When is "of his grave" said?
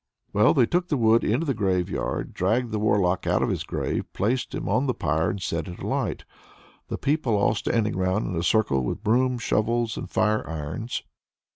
3.43-4.11